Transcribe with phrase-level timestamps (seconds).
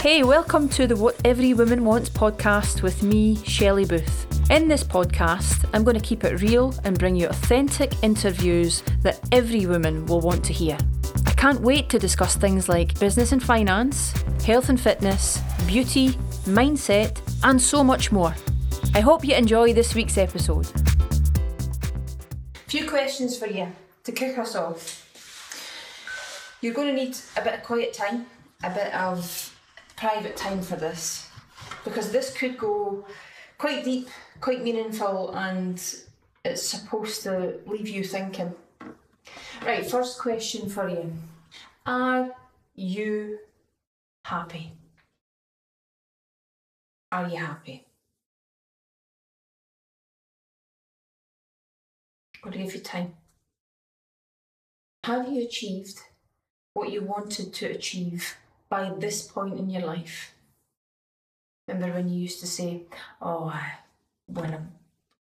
[0.00, 4.48] Hey, welcome to the What Every Woman Wants podcast with me, Shelley Booth.
[4.48, 9.18] In this podcast, I'm going to keep it real and bring you authentic interviews that
[9.32, 10.78] every woman will want to hear.
[11.26, 14.12] I can't wait to discuss things like business and finance,
[14.44, 16.10] health and fitness, beauty,
[16.44, 18.32] mindset, and so much more.
[18.94, 20.68] I hope you enjoy this week's episode.
[22.68, 23.66] Few questions for you
[24.04, 25.04] to kick us off.
[26.60, 28.26] You're going to need a bit of quiet time,
[28.62, 29.47] a bit of
[29.98, 31.28] private time for this,
[31.84, 33.04] because this could go
[33.58, 34.08] quite deep,
[34.40, 35.82] quite meaningful, and
[36.44, 38.54] it's supposed to leave you thinking.
[39.66, 41.12] Right, first question for you
[41.84, 42.30] Are
[42.76, 43.38] you
[44.24, 44.72] happy?
[47.10, 47.84] Are you happy?
[52.44, 53.14] I'll give you time.
[55.02, 55.98] Have you achieved
[56.74, 58.36] what you wanted to achieve
[58.68, 60.34] by this point in your life?
[61.66, 62.82] Remember when you used to say,
[63.20, 63.54] Oh,
[64.26, 64.72] when I'm,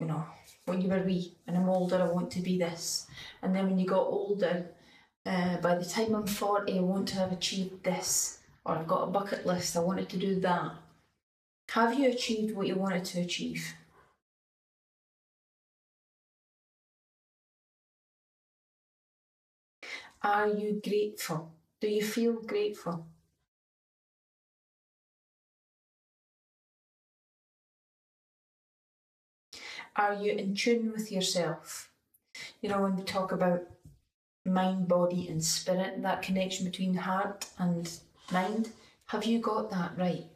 [0.00, 0.24] you know,
[0.66, 3.06] when you were wee, and I'm older, I want to be this.
[3.42, 4.66] And then when you got older,
[5.24, 8.38] uh, by the time I'm 40, I want to have achieved this.
[8.64, 10.72] Or I've got a bucket list, I wanted to do that.
[11.70, 13.74] Have you achieved what you wanted to achieve?
[20.22, 21.52] Are you grateful?
[21.80, 23.06] Do you feel grateful?
[29.98, 31.90] Are you in tune with yourself?
[32.60, 33.62] You know, when we talk about
[34.44, 37.90] mind, body, and spirit, that connection between heart and
[38.30, 38.68] mind,
[39.06, 40.26] have you got that right?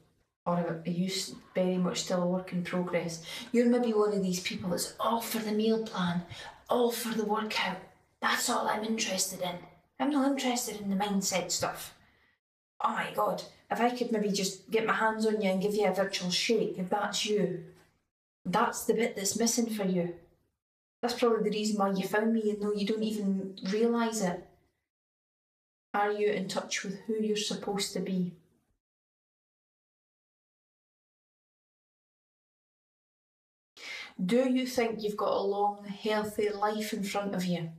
[0.46, 1.10] Or are you
[1.54, 3.22] very much still a work in progress?
[3.52, 6.22] You're maybe one of these people that's all for the meal plan,
[6.70, 7.82] all for the workout.
[8.22, 9.56] That's all I'm interested in.
[9.98, 11.94] I'm not interested in the mindset stuff.
[12.82, 15.74] Oh my god, if I could maybe just get my hands on you and give
[15.74, 17.64] you a virtual shake, if that's you,
[18.44, 20.14] that's the bit that's missing for you.
[21.02, 24.46] That's probably the reason why you found me, and though you don't even realise it.
[25.94, 28.34] Are you in touch with who you're supposed to be?
[34.24, 37.72] Do you think you've got a long, healthy life in front of you?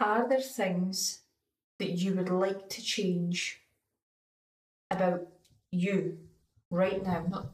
[0.00, 1.20] Are there things
[1.78, 3.60] that you would like to change
[4.90, 5.26] about
[5.70, 6.18] you
[6.70, 7.24] right now?
[7.28, 7.46] Not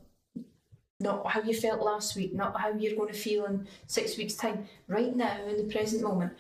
[1.01, 4.35] not how you felt last week, not how you're going to feel in six weeks'
[4.35, 4.67] time.
[4.89, 6.33] Right now, in the present moment,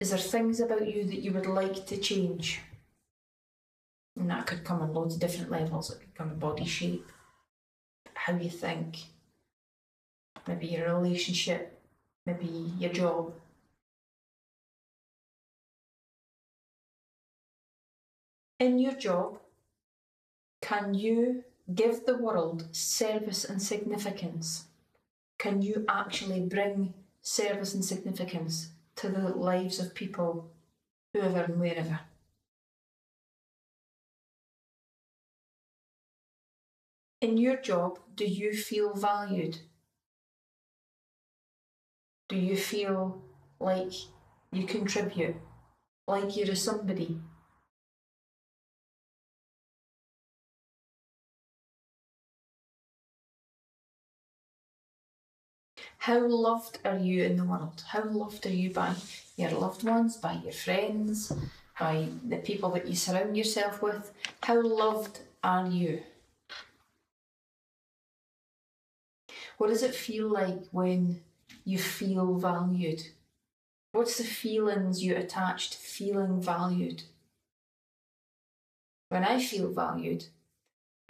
[0.00, 2.60] is there things about you that you would like to change?
[4.18, 5.90] And that could come on loads of different levels.
[5.90, 7.06] It could come in body shape,
[8.14, 8.98] how you think,
[10.46, 11.80] maybe your relationship,
[12.26, 13.32] maybe your job,
[18.60, 19.40] in your job,
[20.60, 21.42] can you
[21.74, 24.66] give the world service and significance?
[25.38, 30.50] Can you actually bring service and significance to the lives of people,
[31.14, 32.00] whoever and wherever?
[37.22, 39.58] In your job, do you feel valued?
[42.28, 43.22] Do you feel
[43.58, 43.92] like
[44.52, 45.36] you contribute,
[46.06, 47.20] like you're a somebody?
[56.00, 57.84] How loved are you in the world?
[57.86, 58.94] How loved are you by
[59.36, 61.30] your loved ones, by your friends,
[61.78, 64.10] by the people that you surround yourself with?
[64.42, 66.02] How loved are you?
[69.58, 71.20] What does it feel like when
[71.66, 73.02] you feel valued?
[73.92, 77.02] What's the feelings you attach to feeling valued?
[79.10, 80.24] When I feel valued,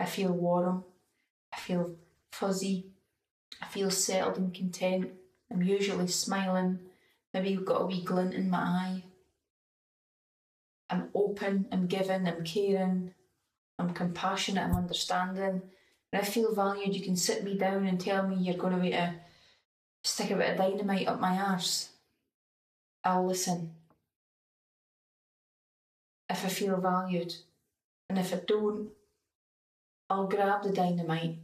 [0.00, 0.82] I feel warm,
[1.52, 1.94] I feel
[2.32, 2.86] fuzzy,
[3.62, 5.12] I feel settled and content.
[5.50, 6.80] I'm usually smiling.
[7.32, 9.02] Maybe I've got a wee glint in my eye.
[10.88, 13.14] I'm open, I'm giving, I'm caring,
[13.78, 15.62] I'm compassionate, I'm understanding.
[16.10, 18.80] When I feel valued, you can sit me down and tell me you're going to
[18.80, 19.14] be a
[20.02, 21.90] stick a bit of dynamite up my arse.
[23.04, 23.72] I'll listen.
[26.28, 27.34] If I feel valued.
[28.08, 28.90] And if I don't,
[30.08, 31.38] I'll grab the dynamite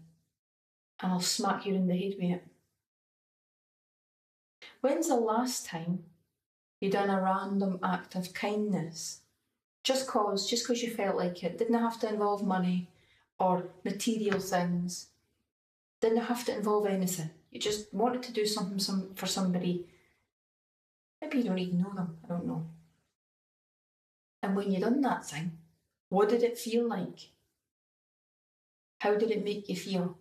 [1.01, 2.45] and I'll smack you in the head with it.
[4.81, 6.05] When's the last time
[6.81, 9.21] you done a random act of kindness?
[9.85, 11.59] Just cause, just because you felt like it.
[11.59, 12.89] Didn't have to involve money
[13.39, 15.09] or material things.
[16.01, 17.31] Didn't have to involve anything.
[17.51, 19.87] You just wanted to do something some, for somebody
[21.21, 22.67] Maybe you don't even know them, I don't know.
[24.43, 25.59] And when you done that thing,
[26.09, 27.31] what did it feel like?
[28.99, 30.17] How did it make you feel?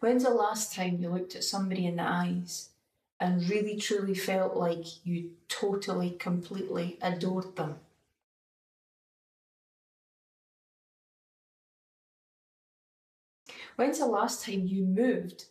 [0.00, 2.70] When's the last time you looked at somebody in the eyes
[3.18, 7.80] and really truly felt like you totally, completely adored them?
[13.74, 15.46] When's the last time you moved,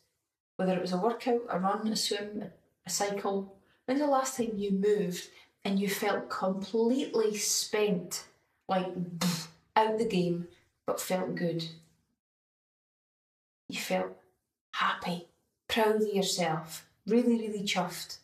[0.55, 2.45] whether it was a workout, a run, a swim,
[2.85, 3.53] a cycle?
[3.85, 5.27] When's the last time you moved
[5.65, 8.23] and you felt completely spent,
[8.69, 8.87] like
[9.75, 10.47] out the game,
[10.85, 11.65] but felt good?
[13.67, 14.17] You felt
[14.77, 15.27] happy,
[15.67, 18.19] proud of yourself, really, really chuffed.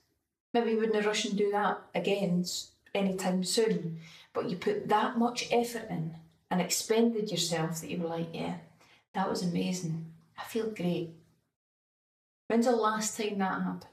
[0.53, 2.45] Maybe you wouldn't rush and do that again
[2.93, 3.99] anytime soon,
[4.33, 6.15] but you put that much effort in
[6.51, 8.57] and expended yourself that you were like, yeah,
[9.15, 10.05] that was amazing.
[10.37, 11.09] I feel great.
[12.47, 13.85] When's the last time that happened?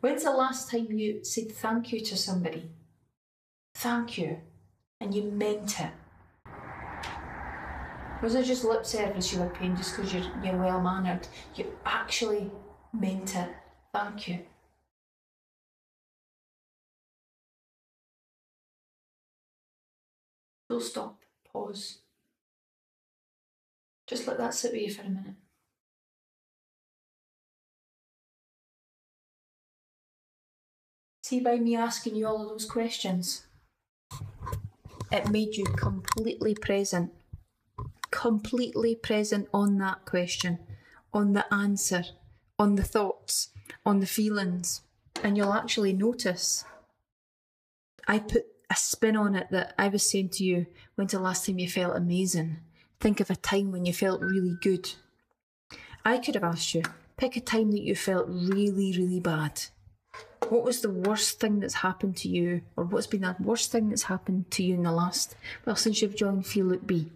[0.00, 2.68] When's the last time you said thank you to somebody?
[3.76, 4.40] Thank you.
[5.00, 5.90] And you meant it.
[8.22, 11.28] Was it just lip service you were paying just because you're, you're well mannered?
[11.54, 12.50] You actually
[12.92, 13.50] meant it.
[13.92, 14.40] Thank you.
[20.68, 21.20] Full stop.
[21.52, 21.98] Pause.
[24.06, 25.34] Just let that sit with you for a minute.
[31.22, 33.46] See, by me asking you all of those questions,
[35.10, 37.12] it made you completely present.
[38.10, 40.58] Completely present on that question,
[41.12, 42.04] on the answer,
[42.58, 43.48] on the thoughts,
[43.84, 44.82] on the feelings.
[45.22, 46.64] And you'll actually notice
[48.06, 51.46] I put a spin on it that I was saying to you, when's the last
[51.46, 52.58] time you felt amazing?
[53.00, 54.90] Think of a time when you felt really good.
[56.04, 56.82] I could have asked you,
[57.16, 59.62] pick a time that you felt really, really bad.
[60.48, 63.88] What was the worst thing that's happened to you, or what's been the worst thing
[63.88, 67.10] that's happened to you in the last, well, since you've joined Feel It Be?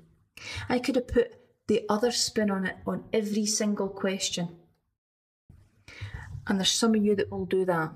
[0.68, 1.34] I could have put
[1.66, 4.56] the other spin on it on every single question.
[6.46, 7.92] And there's some of you that will do that.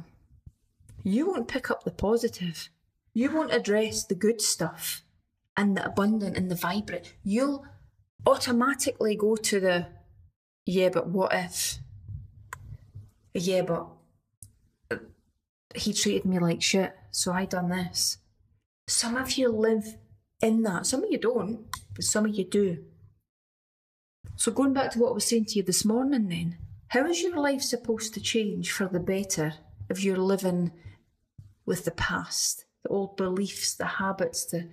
[1.03, 2.69] You won't pick up the positive.
[3.13, 5.03] You won't address the good stuff
[5.57, 7.15] and the abundant and the vibrant.
[7.23, 7.67] You'll
[8.27, 9.87] automatically go to the,
[10.67, 11.79] yeah, but what if?
[13.35, 13.87] Yeah, but
[14.91, 14.97] uh,
[15.75, 18.19] he treated me like shit, so I done this.
[18.87, 19.97] Some of you live
[20.41, 20.87] in that.
[20.87, 22.85] Some of you don't, but some of you do.
[24.37, 26.59] So going back to what I was saying to you this morning then,
[26.89, 29.55] how is your life supposed to change for the better
[29.89, 30.73] if you're living
[31.67, 34.69] with the past, the old beliefs, the habits, the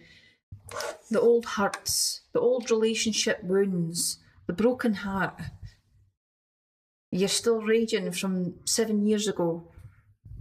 [1.10, 5.40] the old hurts, the old relationship wounds, the broken heart.
[7.12, 9.68] You're still raging from seven years ago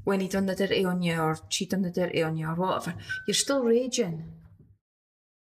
[0.04, 2.54] when he done the dirty on you or she done the dirty on you or
[2.54, 2.94] whatever.
[3.26, 4.24] You're still raging.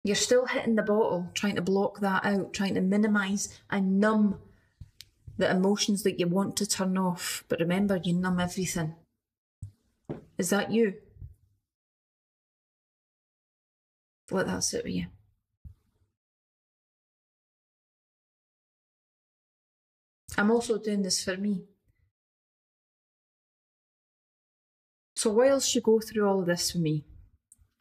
[0.05, 4.37] You're still hitting the bottle, trying to block that out, trying to minimise and numb
[5.39, 7.43] the emotions that you want to turn off.
[7.49, 8.93] But remember, you numb everything.
[10.37, 10.93] Is that you?
[14.29, 15.07] Let that sit with you.
[20.37, 21.63] I'm also doing this for me.
[25.15, 27.05] So whilst you go through all of this for me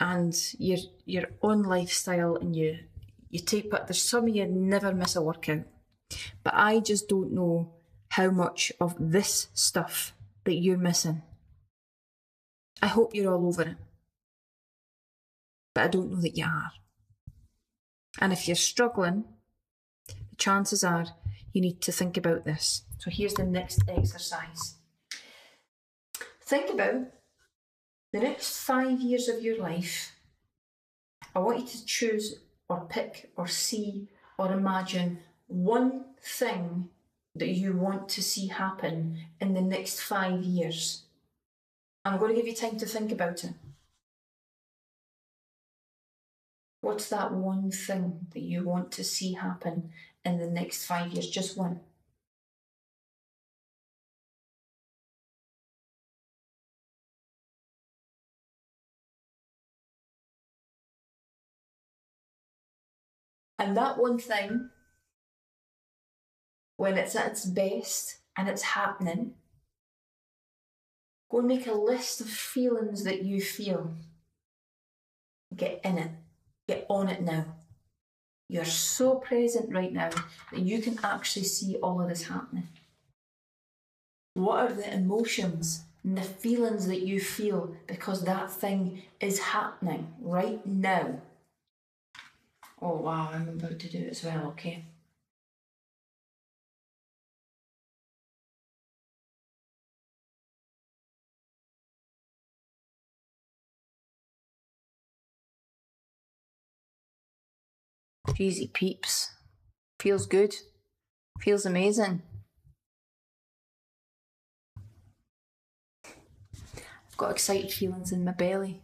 [0.01, 2.79] and your your own lifestyle and you
[3.31, 5.65] you take but there's some of you never miss a workout.
[6.43, 7.75] But I just don't know
[8.11, 11.23] how much of this stuff that you're missing.
[12.83, 13.77] I hope you're all over it
[15.75, 16.73] but I don't know that you are.
[18.21, 19.25] And if you're struggling,
[20.07, 21.07] the chances are
[21.53, 22.85] you need to think about this.
[22.99, 24.77] So here's the next exercise.
[26.43, 27.09] Think about
[28.15, 30.15] the next five years of your life.
[31.35, 34.07] I want you to choose or pick or see
[34.39, 35.19] or imagine
[35.49, 36.91] one thing
[37.35, 41.03] that you want to see happen in the next five years.
[42.05, 43.55] I'm going to give you time to think about it.
[46.83, 49.91] What's that one thing that you want to see happen
[50.25, 51.29] in the next five years?
[51.29, 51.81] Just one.
[63.65, 64.69] And that one thing,
[66.77, 69.33] when it's at its best and it's happening,
[71.31, 73.95] go and make a list of feelings that you feel.
[75.57, 76.11] Get in it.
[76.69, 77.47] Get on it now.
[78.51, 80.11] You're so present right now
[80.53, 82.69] that you can actually see all of this happening.
[84.35, 90.13] What are the emotions and the feelings that you feel because that thing is happening
[90.21, 91.23] right now?
[92.81, 94.87] Oh, wow, I'm about to do it as well, okay?
[108.39, 109.33] Easy peeps.
[110.01, 110.55] Feels good.
[111.41, 112.23] Feels amazing.
[117.09, 118.83] I've got excited feelings in my belly.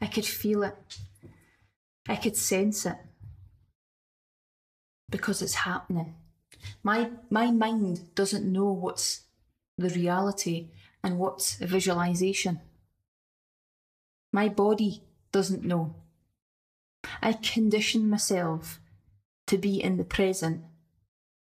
[0.00, 0.98] I could feel it.
[2.08, 2.96] I could sense it.
[5.14, 6.16] Because it's happening.
[6.82, 9.20] My my mind doesn't know what's
[9.78, 10.70] the reality
[11.04, 12.58] and what's a visualization.
[14.32, 15.94] My body doesn't know.
[17.22, 18.80] I condition myself
[19.46, 20.64] to be in the present,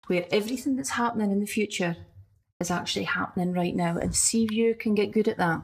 [0.08, 1.96] where everything that's happening in the future
[2.60, 3.96] is actually happening right now.
[3.98, 5.62] And see if you can get good at that.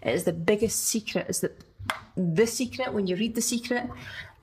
[0.00, 1.62] It is the biggest secret, is that
[2.16, 3.90] the secret, when you read the secret,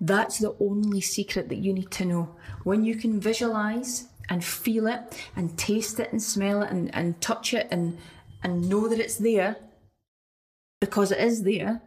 [0.01, 2.35] that's the only secret that you need to know.
[2.63, 7.21] When you can visualize and feel it and taste it and smell it and, and
[7.21, 7.99] touch it and,
[8.43, 9.57] and know that it's there,
[10.79, 11.81] because it is there,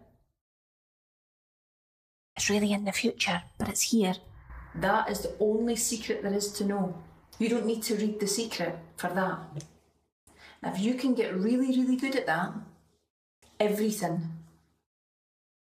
[2.36, 4.14] it's really in the future, but it's here.
[4.76, 6.96] That is the only secret there is to know.
[7.40, 9.64] You don't need to read the secret for that.
[10.62, 12.52] If you can get really, really good at that,
[13.58, 14.30] everything,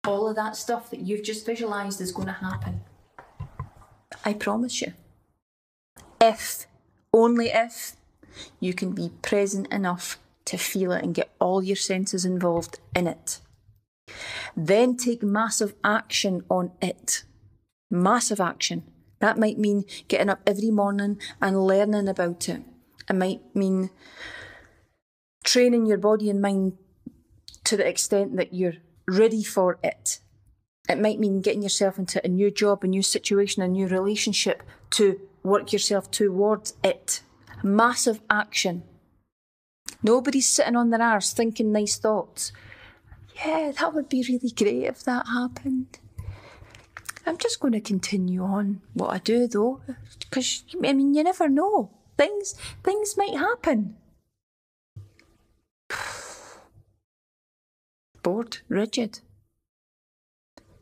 [0.10, 2.82] all of that stuff that you've just visualised is going to happen.
[4.26, 4.94] I promise you.
[6.20, 6.66] If,
[7.14, 7.96] only if,
[8.60, 13.06] you can be present enough to feel it and get all your senses involved in
[13.06, 13.40] it.
[14.58, 17.24] Then take massive action on it.
[17.92, 18.84] Massive action.
[19.20, 22.64] That might mean getting up every morning and learning about it.
[23.08, 23.92] It might mean
[25.44, 26.78] training your body and mind
[27.66, 28.78] to the extent that you're
[29.10, 30.20] ready for it.
[30.88, 34.64] It might mean getting yourself into a new job, a new situation, a new relationship
[34.92, 37.22] to work yourself towards it.
[37.64, 38.84] Massive action.
[40.02, 42.52] Nobody's sitting on their arse thinking nice thoughts.
[43.46, 46.00] Yeah, that would be really great if that happened.
[47.26, 49.82] I'm just going to continue on what I do though,
[50.20, 51.92] because I mean, you never know.
[52.18, 53.96] Things things might happen.
[58.24, 59.20] Bored, rigid.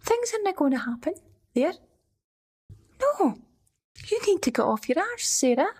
[0.01, 1.13] Things aren't going to happen
[1.53, 1.73] there.
[2.99, 3.37] No,
[4.09, 5.73] you need to get off your arse, Sarah,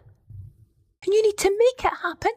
[1.04, 2.32] and you need to make it happen.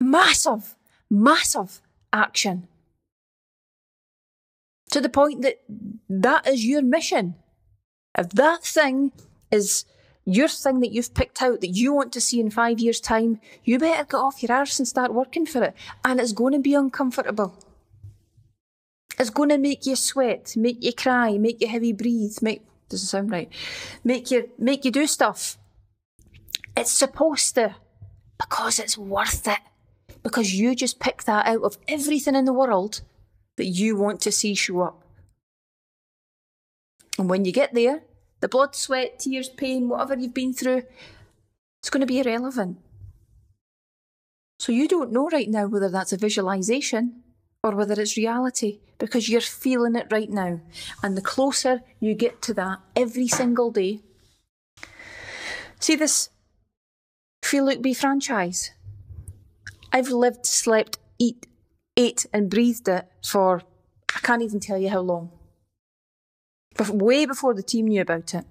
[0.00, 0.76] Massive,
[1.10, 1.80] massive
[2.12, 2.68] action
[4.90, 5.60] to the point that
[6.08, 7.34] that is your mission.
[8.18, 9.12] If that thing
[9.50, 9.84] is
[10.24, 13.40] your thing that you've picked out that you want to see in five years' time,
[13.64, 15.74] you better get off your arse and start working for it.
[16.04, 17.56] And it's going to be uncomfortable.
[19.20, 23.06] It's going to make you sweat, make you cry, make you heavy breathe, make doesn't
[23.06, 23.52] sound right.
[24.02, 25.58] Make you make you do stuff.
[26.74, 27.76] It's supposed to
[28.38, 29.58] because it's worth it.
[30.22, 33.02] Because you just pick that out of everything in the world
[33.58, 35.04] that you want to see show up.
[37.18, 38.00] And when you get there,
[38.40, 40.84] the blood, sweat, tears, pain, whatever you've been through,
[41.82, 42.78] it's going to be irrelevant.
[44.58, 47.22] So you don't know right now whether that's a visualization
[47.62, 50.60] or whether it's reality because you're feeling it right now.
[51.02, 54.00] And the closer you get to that every single day,
[55.78, 56.30] see this
[57.42, 58.70] Feel Look Be franchise.
[59.92, 61.46] I've lived, slept, eat,
[61.96, 63.62] ate and breathed it for
[64.14, 65.30] I can't even tell you how long.
[66.88, 68.44] Way before the team knew about it,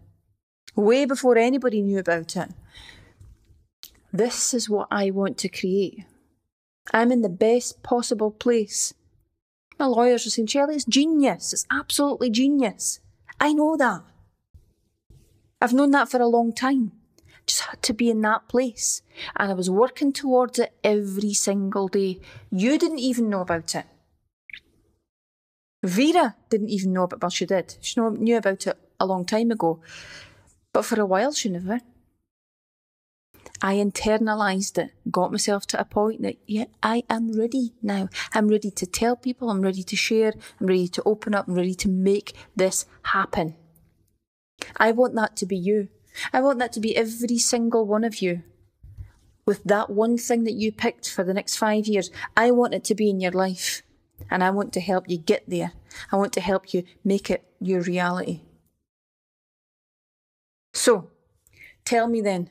[0.76, 2.50] way before anybody knew about it.
[4.12, 6.06] This is what I want to create.
[6.92, 8.94] I'm in the best possible place.
[9.80, 11.54] My lawyers are saying, Shelley, it's genius.
[11.54, 13.00] It's absolutely genius.
[13.40, 14.04] I know that.
[15.62, 16.92] I've known that for a long time
[17.50, 19.02] just had to be in that place.
[19.36, 22.20] And I was working towards it every single day.
[22.52, 23.86] You didn't even know about it.
[25.84, 27.24] Vera didn't even know about it.
[27.24, 27.78] Well, she did.
[27.82, 29.82] She knew about it a long time ago.
[30.72, 31.80] But for a while, she never.
[33.62, 38.08] I internalized it, got myself to a point that, yeah, I am ready now.
[38.34, 41.56] I'm ready to tell people, I'm ready to share, I'm ready to open up, I'm
[41.56, 43.56] ready to make this happen.
[44.78, 45.90] I want that to be you.
[46.32, 48.44] I want that to be every single one of you.
[49.46, 52.84] With that one thing that you picked for the next five years, I want it
[52.86, 53.82] to be in your life.
[54.30, 55.74] And I want to help you get there.
[56.12, 58.42] I want to help you make it your reality.
[60.74, 61.10] So,
[61.84, 62.50] tell me then,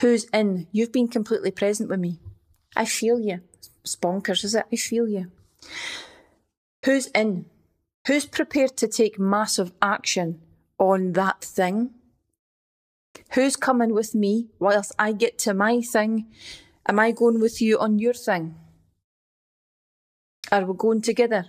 [0.00, 0.66] who's in?
[0.72, 2.20] You've been completely present with me.
[2.76, 3.40] I feel you.
[3.82, 4.66] It's bonkers, is it?
[4.72, 5.30] I feel you.
[6.84, 7.46] Who's in?
[8.06, 10.40] Who's prepared to take massive action
[10.78, 11.90] on that thing?
[13.32, 16.26] Who's coming with me whilst I get to my thing?
[16.86, 18.54] Am I going with you on your thing?
[20.50, 21.46] Are we going together?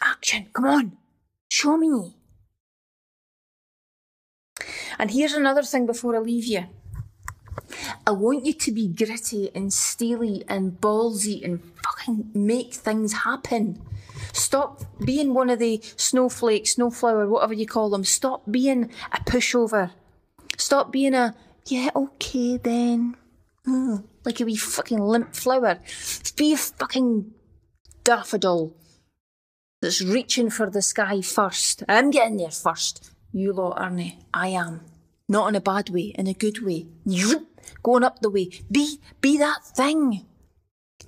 [0.00, 0.96] Action, come on,
[1.48, 2.17] show me.
[4.98, 6.64] And here's another thing before I leave you.
[8.06, 13.80] I want you to be gritty and steely and ballsy and fucking make things happen.
[14.32, 18.04] Stop being one of the snowflakes, snowflower, whatever you call them.
[18.04, 19.90] Stop being a pushover.
[20.56, 21.34] Stop being a,
[21.66, 23.16] yeah, okay then.
[23.66, 25.78] Mm, like a wee fucking limp flower.
[26.36, 27.32] Be a fucking
[28.04, 28.74] daffodil
[29.80, 31.84] that's reaching for the sky first.
[31.88, 33.10] I'm getting there first.
[33.32, 34.14] You lot aren't.
[34.32, 34.80] I am.
[35.28, 36.86] Not in a bad way, in a good way.
[37.82, 38.50] Going up the way.
[38.70, 40.24] Be be that thing.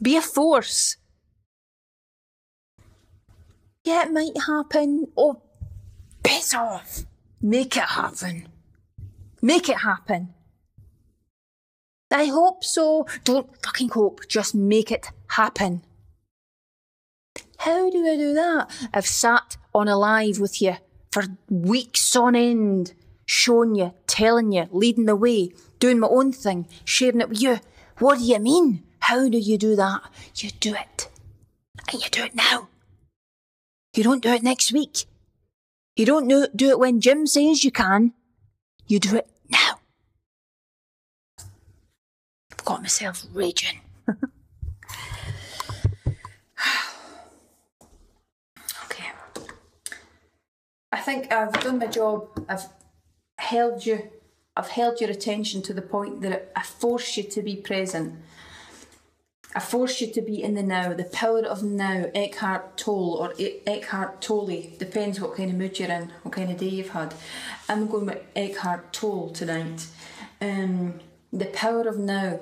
[0.00, 0.96] Be a force.
[3.84, 5.06] Yeah, it might happen.
[5.16, 5.42] Oh,
[6.22, 7.04] piss off.
[7.40, 8.48] Make it happen.
[9.40, 10.34] Make it happen.
[12.10, 13.06] I hope so.
[13.24, 14.28] Don't fucking hope.
[14.28, 15.82] Just make it happen.
[17.58, 18.70] How do I do that?
[18.92, 20.76] I've sat on a live with you
[21.12, 22.94] for weeks on end,
[23.26, 27.58] showing you, telling you, leading the way, doing my own thing, sharing it with you.
[27.98, 28.84] What do you mean?
[29.00, 30.02] How do you do that?
[30.36, 31.08] You do it.
[31.90, 32.68] And you do it now.
[33.94, 35.04] You don't do it next week.
[35.96, 38.12] You don't do it when Jim says you can.
[38.86, 39.80] You do it now.
[42.52, 43.80] I've got myself raging.
[51.10, 52.28] Think I've done my job.
[52.48, 52.66] I've
[53.36, 54.10] held you.
[54.56, 58.14] I've held your attention to the point that I force you to be present.
[59.54, 63.34] I force you to be in the now, the power of now, Eckhart Tolle or
[63.66, 67.14] Eckhart Tolle, depends what kind of mood you're in, what kind of day you've had.
[67.68, 69.88] I'm going with Eckhart Tolle tonight.
[70.40, 71.00] Um,
[71.32, 72.38] the power of now.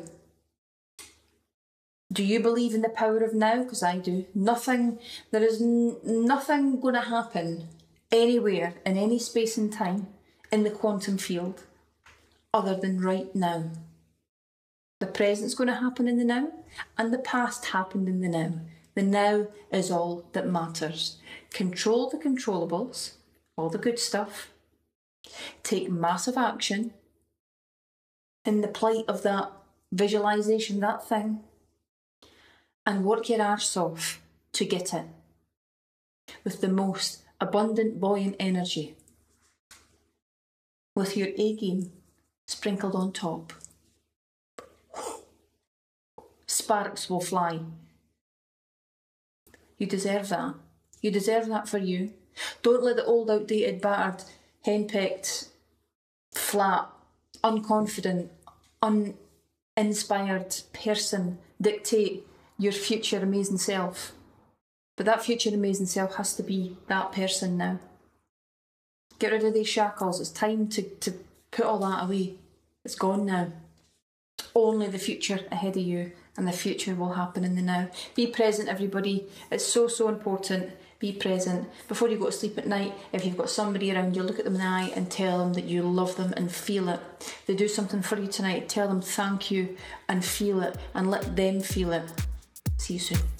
[2.12, 3.62] Do you believe in the power of now?
[3.62, 4.26] Because I do.
[4.34, 4.98] Nothing,
[5.30, 7.68] there is n- nothing going to happen
[8.10, 10.08] anywhere in any space and time
[10.50, 11.64] in the quantum field
[12.52, 13.70] other than right now.
[15.00, 16.48] The present's going to happen in the now,
[16.96, 18.60] and the past happened in the now.
[18.94, 21.18] The now is all that matters.
[21.50, 23.12] Control the controllables,
[23.56, 24.50] all the good stuff.
[25.62, 26.92] Take massive action
[28.44, 29.52] in the plight of that
[29.92, 31.40] visualization, that thing,
[32.84, 34.20] and work your arse off
[34.54, 35.04] to get it
[36.42, 38.94] with the most abundant, buoyant energy,
[40.94, 41.92] with your A game
[42.46, 43.52] sprinkled on top
[46.68, 47.60] sparks will fly.
[49.78, 50.54] You deserve that.
[51.00, 52.12] You deserve that for you.
[52.62, 54.24] Don't let the old, outdated, battered,
[54.66, 55.48] henpecked,
[56.34, 56.90] flat,
[57.42, 58.28] unconfident,
[58.82, 62.26] uninspired person dictate
[62.58, 64.12] your future amazing self.
[64.98, 67.78] But that future amazing self has to be that person now.
[69.20, 70.20] Get rid of these shackles.
[70.20, 71.12] It's time to, to
[71.52, 72.34] put all that away.
[72.84, 73.52] It's gone now.
[74.56, 77.90] Only the future ahead of you and the future will happen in the now.
[78.16, 79.28] Be present, everybody.
[79.52, 80.70] It's so, so important.
[80.98, 81.68] Be present.
[81.86, 84.44] Before you go to sleep at night, if you've got somebody around you, look at
[84.44, 87.00] them in the eye and tell them that you love them and feel it.
[87.20, 89.76] If they do something for you tonight, tell them thank you
[90.08, 92.10] and feel it and let them feel it.
[92.78, 93.37] See you soon.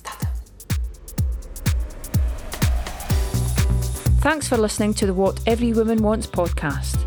[4.20, 6.98] Thanks for listening to the What Every Woman Wants podcast.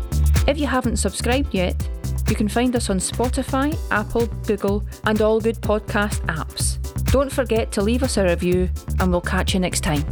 [0.48, 1.76] If you haven't subscribed yet,
[2.26, 6.78] you can find us on Spotify, Apple, Google, and all good podcast apps.
[7.12, 10.02] Don't forget to leave us a review, and we'll catch you next time.